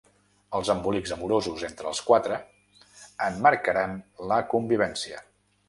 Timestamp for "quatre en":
2.09-3.39